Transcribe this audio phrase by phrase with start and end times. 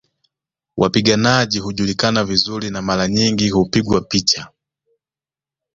[0.77, 4.47] Wapiganaji hujulikana vizuri na mara nyingi hupigwa picha